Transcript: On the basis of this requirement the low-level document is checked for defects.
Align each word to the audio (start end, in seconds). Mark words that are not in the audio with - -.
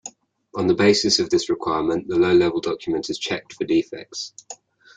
On 0.55 0.65
the 0.65 0.73
basis 0.73 1.19
of 1.19 1.29
this 1.29 1.47
requirement 1.47 2.07
the 2.07 2.17
low-level 2.17 2.59
document 2.61 3.11
is 3.11 3.19
checked 3.19 3.53
for 3.53 3.65
defects. 3.65 4.33